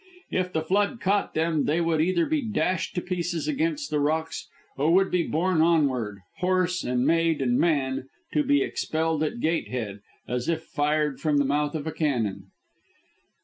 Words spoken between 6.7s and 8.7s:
and maid and man to be